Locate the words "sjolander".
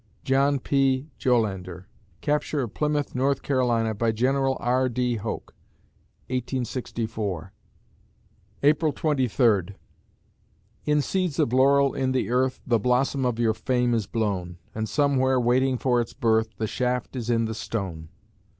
1.19-1.85